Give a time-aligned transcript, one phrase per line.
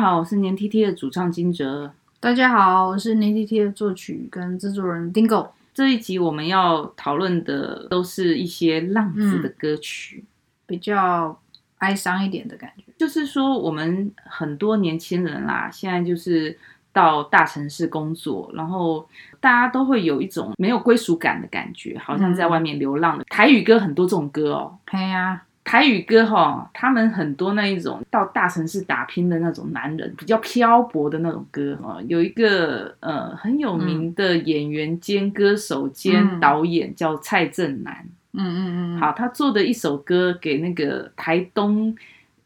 [0.00, 1.92] 好，我是黏 tt 的主唱金哲。
[2.20, 5.48] 大家好，我是黏 tt 的作曲跟制作人 Dingo。
[5.74, 10.26] 这一集我们要讨论的都是一些浪子的歌曲，嗯、
[10.64, 11.38] 比较
[11.78, 12.84] 哀伤一点的感觉。
[12.96, 16.56] 就是说，我们很多年轻人啦，现在就是
[16.94, 19.06] 到大城市工作，然后
[19.38, 23.24] 大家都会有一种没有归属感的感觉，好像在外面流浪的。
[23.24, 25.42] 嗯、台语歌很多这种歌哦，对呀。
[25.62, 31.98] 台语歌哈，他们很多那一种到大城市打拼的那种男人，比较漂泊的那种歌哈。
[32.08, 41.94] 有一个呃很有名的演员兼歌手兼导演叫蔡振南，嗯嗯嗯，好，他做的一首歌给那个台东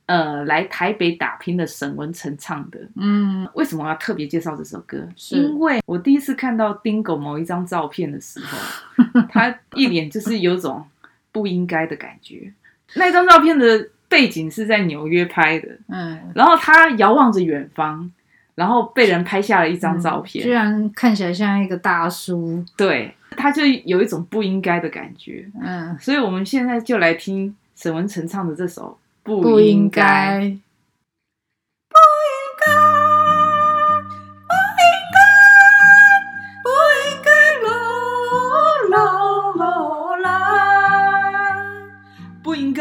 [0.06, 5.08] 呃来台北打拼的沈文成唱的，嗯，为什么要特别介绍这首歌？
[5.16, 10.84] 是因为我第一次看到 Dingo 某一张照片的时候， 他一脸就是有种
[11.32, 12.52] 不应该的感觉。
[12.94, 18.10] 那张照片的背景是在纽约拍的，嗯，然后他遥望着远方，
[18.54, 28.98] 然后被人拍下了一张照片，嗯，居然看起来像一个大叔，对，他就有一种不应该的感觉，嗯，所以我们现在就来听沈文成唱的这首
[29.42, 30.40] 《不应该》。
[30.50, 30.60] 不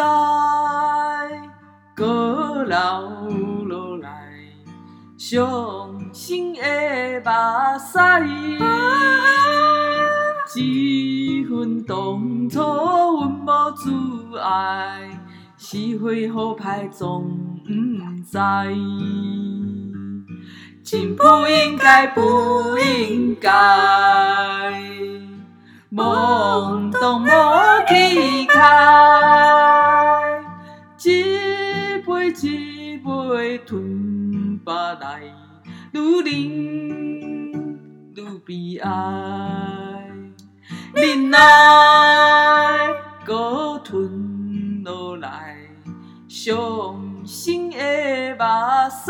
[0.03, 0.11] 不应
[1.29, 1.47] 该
[1.95, 2.75] 阁流
[3.65, 4.09] 落来，
[5.17, 6.61] 伤心的
[7.21, 7.29] 目
[7.79, 8.59] 屎，
[10.53, 10.55] 这
[11.50, 15.09] 份当初阮无自爱，
[15.57, 17.25] 是非好歹总
[17.63, 17.72] 不
[18.25, 18.38] 知，
[20.83, 23.51] 真不应该，不应该，
[25.91, 27.28] 懵懂无
[27.88, 29.62] 气概。
[33.23, 35.22] 一杯吞巴来，
[35.94, 35.97] 愈
[36.29, 37.79] 饮
[38.16, 38.89] 愈悲哀。
[40.94, 41.39] 忍耐
[43.25, 45.57] 搁吞落来，
[46.28, 47.78] 伤心的
[48.35, 48.44] 目
[48.89, 49.01] 屎，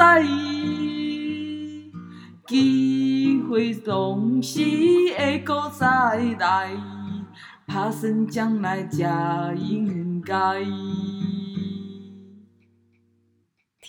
[2.48, 4.62] 机会总是
[5.18, 6.70] 会搁再来，
[7.66, 10.64] 打算将来才应该。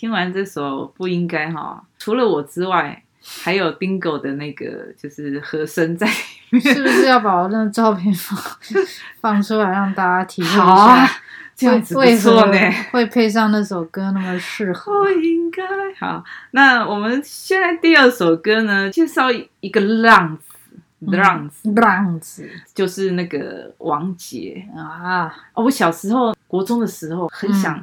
[0.05, 6.13] 听完这首不应该哈，除了我之外，还有 Dingo 的那个就是和声在里
[6.51, 8.39] 面，是不是要把我那个照片放
[9.19, 10.63] 放出来让大家体会一下？
[10.63, 11.09] 好啊，
[11.57, 12.59] 这样子不错呢，
[12.93, 14.93] 会配上那首歌那么适合。
[15.05, 15.63] 不应该
[15.99, 19.29] 好，那我们现在第二首歌呢，介绍
[19.61, 25.35] 一个浪子，浪子，浪子，就是那个王杰啊。
[25.55, 27.83] 哦，我小时候国中的时候很想。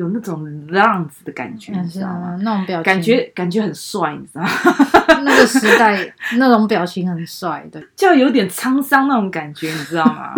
[0.00, 2.34] 嗯有那种浪子的感觉，你知道吗？
[2.40, 4.48] 那种表情，感觉感觉很帅，你知道吗？
[5.22, 10.34] 那个时代那种表情很帅对，就有点沧桑那种感觉，你知道吗？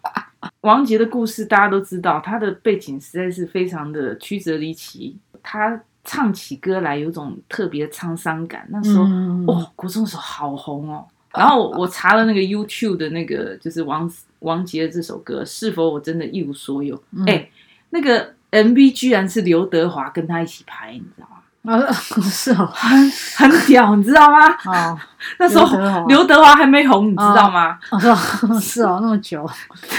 [0.60, 8.66] 王杰的故事大家都知道，他的背景实在是非常的曲折离奇，他唱起歌来有种特别沧桑感。
[8.68, 11.06] 那时候，嗯、哦，国中的时候好红哦。
[11.32, 14.10] 然后我查了那个 YouTube 的那个，就是王
[14.40, 16.94] 王杰的这首歌，是否我真的一无所有？
[17.26, 17.46] 哎、嗯，
[17.88, 18.34] 那个。
[18.50, 21.34] MV 居然是刘德华跟他一起拍，你知道吗？
[21.64, 24.46] 啊， 是哦，很很屌，你知道吗？
[24.64, 24.98] 哦，
[25.38, 27.78] 那时候刘德华还没红，你知道吗？
[27.90, 28.16] 哦，是 哦，
[28.60, 29.44] 是哦，那么久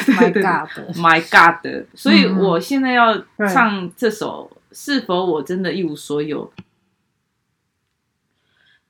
[0.07, 3.15] ，My God，My God，所以我现在要
[3.53, 6.47] 唱这首《是否我真的一无所有》。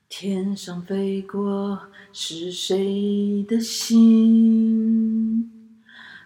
[0.08, 1.78] 天上飞过
[2.12, 5.50] 是谁的心？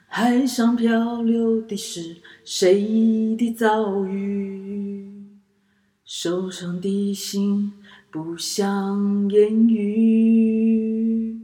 [0.06, 5.10] 海上漂流的是谁的遭遇？
[6.04, 7.72] 受伤的心
[8.10, 11.40] 不想言语，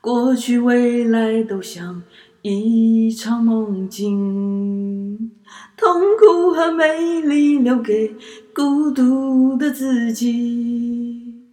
[0.00, 2.02] 过去未来都像
[2.40, 5.32] 一场梦境，
[5.76, 8.14] 痛苦和美丽留给
[8.54, 11.44] 孤独的自己，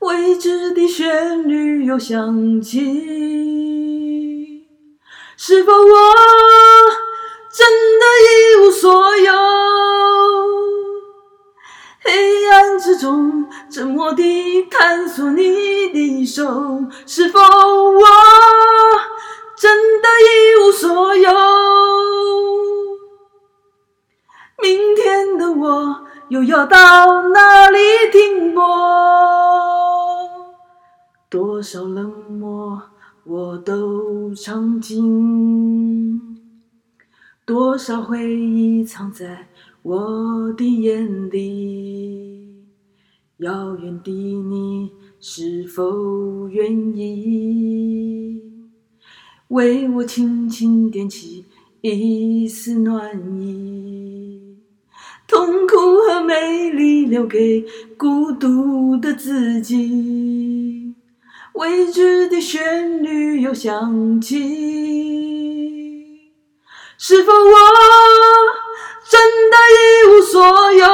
[0.00, 2.80] 未知的旋律又响起。
[5.36, 5.78] 是否我
[7.50, 7.66] 真
[7.98, 8.26] 的一
[8.62, 9.32] 无所有？
[12.00, 16.44] 黑暗之中沉默地探索你的手，
[17.06, 18.00] 是否我
[19.56, 21.30] 真的一无所有？
[24.62, 26.76] 明天的我又要到
[27.28, 27.78] 哪里
[28.12, 28.62] 停泊？
[31.30, 32.80] 多少冷漠
[33.24, 36.27] 我都尝尽，
[37.48, 39.48] 多少回忆藏在
[39.80, 42.66] 我的眼里。
[43.38, 48.42] 遥远的你是否愿意
[49.48, 51.46] 为我轻轻点起
[51.80, 54.58] 一丝暖意？
[55.26, 55.74] 痛苦
[56.06, 57.64] 和美丽留给
[57.96, 60.94] 孤独的自己。
[61.54, 64.36] 未知的旋律又响起，
[67.00, 67.56] 是否我
[69.08, 70.84] 真的一无所有？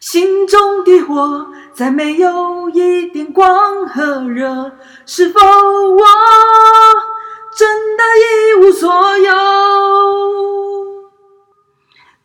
[0.00, 4.72] 心中的火再没有一点光和热，
[5.06, 6.04] 是否我
[7.56, 9.32] 真的一无所有？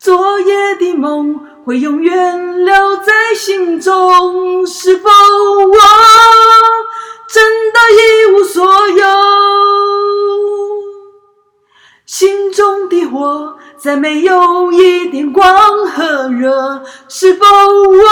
[0.00, 5.78] 昨夜的梦会永远留在心中，是否我
[7.28, 9.69] 真的一无所有？
[13.10, 13.58] 火。
[13.76, 15.42] 再没有一点光
[15.86, 18.02] 和热，是否我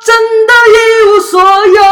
[0.00, 0.76] 真的一
[1.08, 1.82] 无所有？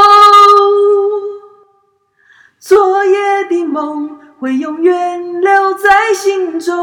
[2.58, 6.76] 昨夜的梦会永远留在心中。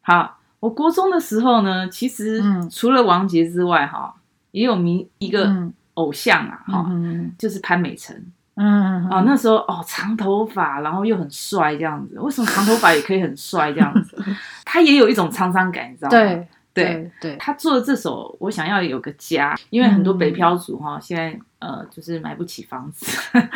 [0.00, 2.42] 好，我国中的时候呢，其实
[2.72, 4.20] 除了王杰之外，哈、嗯，
[4.52, 8.32] 也有迷一个偶像啊，哈、嗯，就是潘美辰。
[8.62, 12.20] 嗯啊，那时候哦，长头发，然后又很帅这样子。
[12.20, 14.22] 为什么长头发也可以很帅这样子？
[14.66, 16.10] 他也有一种沧桑感，你知道吗？
[16.10, 17.36] 对对对。
[17.36, 23.06] 他做的这首《我想要有个家》，因为很多北漂族哈，现在呃就是买不起房子。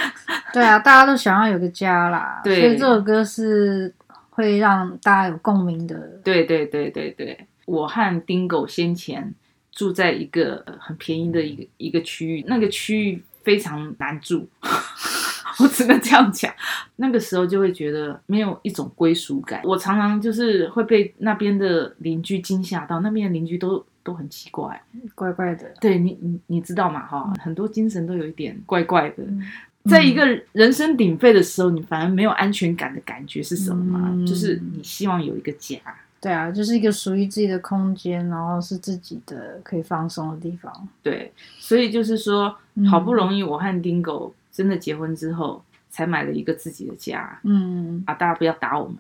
[0.55, 2.41] 对啊，大家都想要有个家啦。
[2.43, 2.61] 对。
[2.63, 3.93] 所以这首歌是
[4.31, 5.95] 会让大家有共鸣的。
[6.25, 7.47] 对对对对对。
[7.67, 9.35] 我和丁狗先前
[9.71, 13.23] 住在一个很便宜的一个一个区域，那个区域。
[13.45, 14.49] 非常难住，
[15.61, 16.53] 我只能这样讲。
[16.97, 19.61] 那个时候就会觉得没有一种归属感。
[19.65, 24.83] 我常常就是会被那边的邻居惊吓到，那边的邻居都都很奇怪，
[25.15, 25.73] 怪怪的。
[25.81, 27.07] 对你，你你知道嘛？
[27.07, 29.23] 哈、嗯，很多精神都有一点怪怪的。
[29.25, 29.43] 嗯、
[29.91, 34.11] 在一个人声鼎沸的时候，你反而没有安全感的感觉是什么吗？
[34.13, 35.77] 嗯、就是你希望有一个家。
[36.25, 40.73] 对啊，就是一个属于自己的空间，然后是自己的可以放松的地方。
[41.03, 42.57] 对，所以就是说，
[42.91, 47.39] 好不容易我和丁狗真的结婚之后，嗯、才买了一个自己的家。
[47.43, 48.97] 嗯啊，大家不要打我们，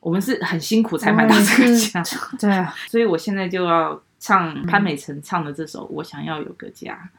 [0.00, 2.02] 我们是很辛苦才买到这个家。
[2.36, 7.10] 对啊，所以我现在就要唱潘美辰唱的这首《我想要有个家》。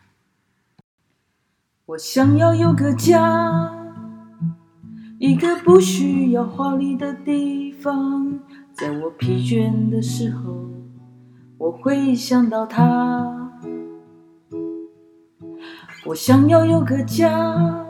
[1.85, 3.71] 我想要有个家，
[5.19, 8.41] 一个不需要华丽的地方。
[8.77, 10.55] 在我疲倦的时候，
[11.57, 13.51] 我会想到他。
[16.05, 17.83] 我想要有个家，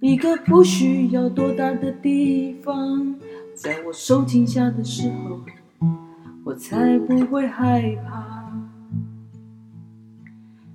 [0.00, 3.14] 一个不需要多大的地方。
[3.54, 5.40] 在我受惊吓的时候，
[6.44, 8.50] 我才不会害怕。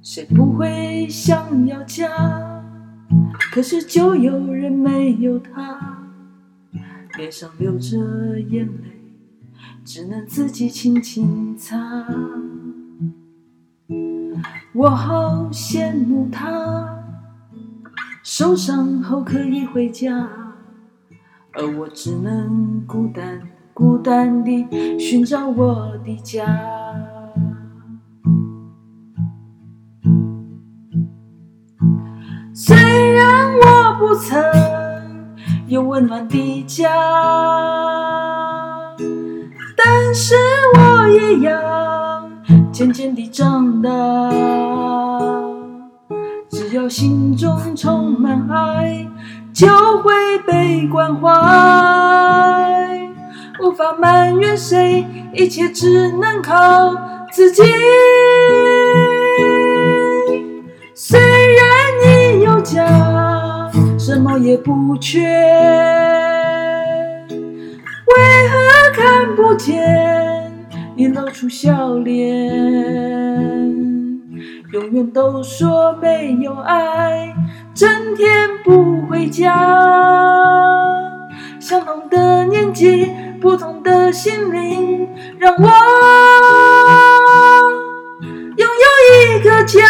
[0.03, 2.63] 谁不会想要家？
[3.51, 5.96] 可是就有人没有他。
[7.17, 7.97] 脸上流着
[8.39, 9.01] 眼泪，
[9.83, 12.05] 只能自己轻轻擦。
[14.73, 17.03] 我好羡慕他，
[18.21, 20.29] 受伤后可以回家，
[21.53, 23.41] 而我只能孤单
[23.73, 24.67] 孤单地
[24.99, 26.45] 寻找我的家。
[32.53, 32.75] 虽
[33.11, 34.56] 然我不曾。
[35.67, 36.89] 有温暖的家，
[39.75, 40.33] 但是
[40.75, 42.31] 我一样
[42.71, 43.89] 渐渐地长大。
[46.49, 49.05] 只要心中充满爱，
[49.53, 50.13] 就会
[50.47, 51.29] 被关怀。
[53.61, 56.95] 无法埋怨谁，一切只能靠
[57.33, 57.61] 自己。
[60.95, 61.65] 虽然
[62.05, 63.16] 你有家。
[64.07, 65.19] 什么也不缺，
[68.07, 68.15] 为
[68.47, 68.57] 何
[68.93, 70.49] 看不见
[70.95, 72.47] 你露出笑脸？
[74.71, 77.35] 永远都说没有爱，
[77.73, 79.53] 整天不回家。
[81.59, 83.11] 相同的年纪，
[83.41, 85.67] 不同的心灵，让我
[88.55, 88.85] 拥有
[89.35, 89.83] 一个家。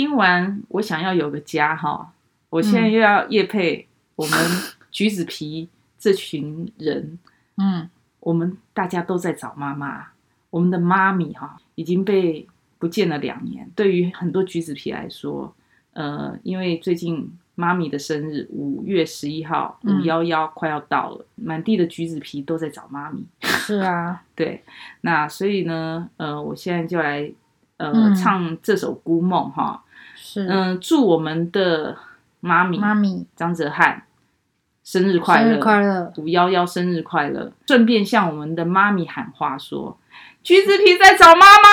[0.00, 2.10] 听完，我想要有个家哈。
[2.48, 4.38] 我现在又要夜配我们
[4.90, 7.18] 橘子皮这群人，
[7.58, 7.86] 嗯，
[8.20, 10.06] 我们大家都在找妈妈，
[10.48, 13.70] 我们的妈咪哈已经被不见了两年。
[13.76, 15.54] 对于很多橘子皮来说，
[15.92, 23.22] 呃，因为最近妈咪的生日五月十一号五幺幺快要到了，嗯，满地的橘子皮都在找妈咪。
[23.42, 24.64] 是啊， 对，
[25.02, 27.30] 那所以呢，呃，我现在就来
[27.76, 29.84] 呃，嗯，唱这首《孤梦》哈，
[30.32, 31.96] 是，嗯，呃，祝我们的。
[32.42, 34.00] 妈咪，妈咪，张哲瀚，
[34.82, 35.50] 生日快乐！
[35.50, 36.10] 生日快乐！
[36.16, 37.52] 五幺幺生日快乐！
[37.66, 39.98] 顺便向我们的妈咪喊话说
[40.42, 41.68] ：“橘子皮在找妈妈。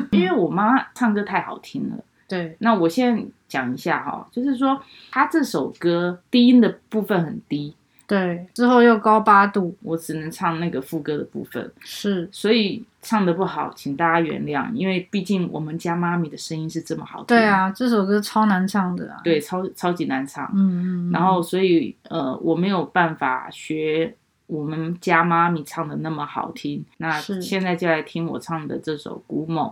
[0.10, 1.96] ”因为我妈唱歌太好听了。
[2.26, 7.74] 对，那我现在讲一下哈，就是说她这首歌低音的部分很低。
[8.08, 17.26] 对，之后又高八度，我只能唱那个副歌的部分，是，所以唱的不好，请大家原谅，因为毕竟我们家妈咪的声音是这么好听。
[17.26, 24.14] 对啊，这首歌超难唱的啊，对，超超级难唱，嗯嗯，然后所以呃，我没有办法学
[24.46, 29.66] 我们家妈咪唱的那么好听，那现在就来听我唱的这首《古梦》。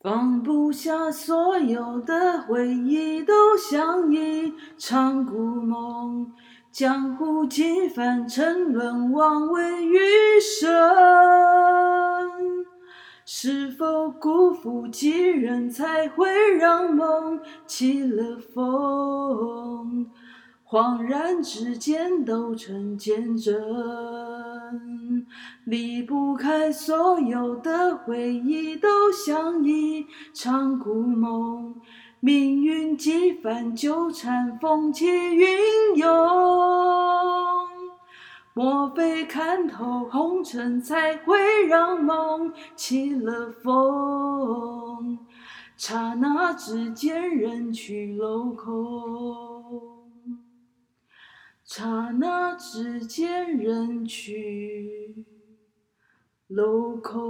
[0.00, 6.32] 放不下所有的回忆，都像一场古梦。
[6.70, 9.98] 江湖几番沉沦，枉为余
[10.40, 10.68] 生。
[13.24, 20.06] 是否辜负几人，才会让梦起了风？
[20.64, 23.56] 恍然之间都成见证，
[25.64, 31.74] 离不开所有的回忆，都像一场孤梦。
[32.20, 36.08] 命运几番纠缠，风起云涌。
[38.54, 45.20] 莫非看透红尘，才会让梦起了风？
[45.76, 50.02] 刹那之间，人去楼空。
[51.62, 55.24] 刹那之间，人去
[56.48, 57.28] 楼空。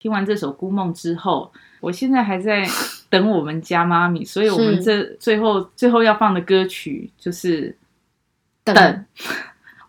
[0.00, 2.64] 听完这首《孤梦》之后，我现在还在
[3.10, 7.76] 等我们家妈咪，所以我们这最后最后要放的歌曲就是
[8.64, 8.74] 等。
[8.74, 9.04] 等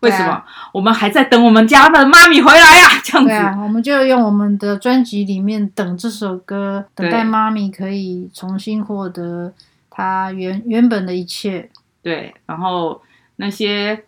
[0.00, 0.46] 为什么、啊？
[0.72, 3.00] 我们还在等我们家的妈咪回来呀、啊？
[3.04, 9.52] 这样子，对啊，我们就用我们的专辑里面等这首歌，等待妈咪可以重新获得
[9.90, 11.68] 她原原本的一切。
[12.02, 13.02] 对，然后
[13.36, 14.04] 那些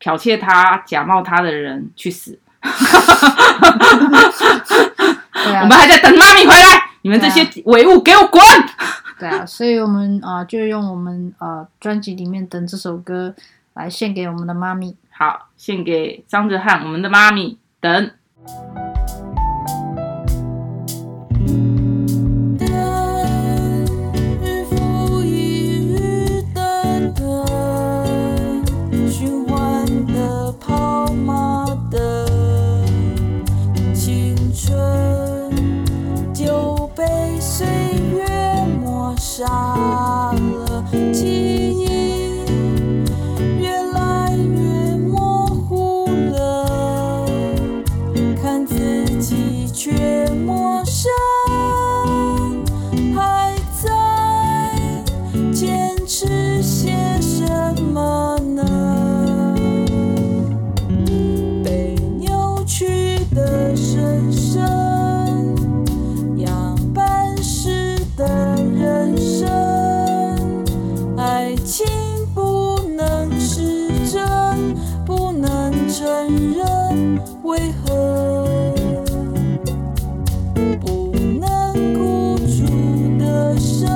[0.00, 2.38] 剽窃她、假冒她的人去死。
[5.34, 8.42] 我们还在等妈咪回来，你们这些伪物给我滚！
[9.18, 13.34] 对啊，所以我们啊、呃，就用我们呃专辑里面等这首歌
[13.74, 14.96] 来献给我们的妈咪。
[15.10, 17.58] 好，献给张哲瀚，我们的妈咪。
[17.80, 18.10] 等。
[77.54, 78.74] 为何
[80.80, 82.66] 不能孤注
[83.16, 83.88] 的身，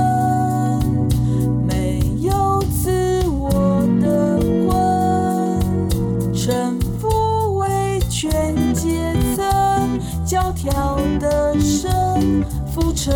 [1.67, 4.38] 没有自我的
[4.69, 13.12] 魂，沉浮为权阶层，教条的生浮沉。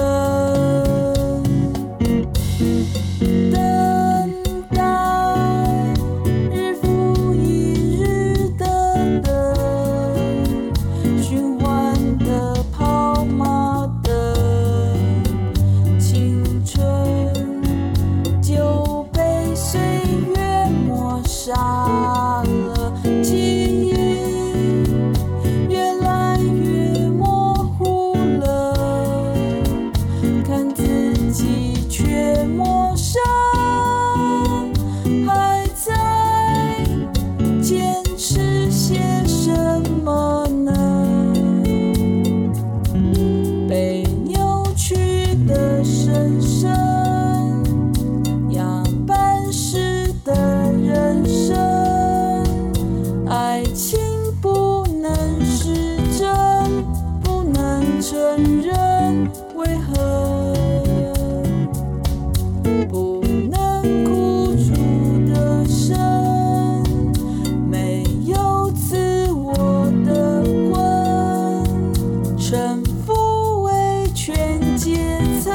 [74.24, 75.52] 权阶层，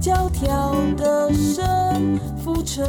[0.00, 2.82] 教条的神浮沉。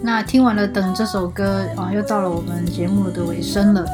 [0.00, 3.84] 那听完了《等》这首歌啊，又到了我们节目的尾声了。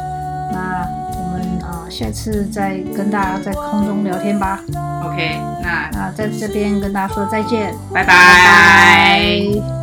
[0.52, 4.60] 那我们啊，下次再跟大家在空中聊天吧。
[5.06, 8.12] OK，那那在这边跟大家说再见，拜拜。
[8.12, 9.79] 拜拜。